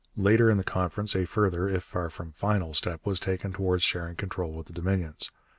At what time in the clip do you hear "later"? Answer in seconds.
0.17-0.49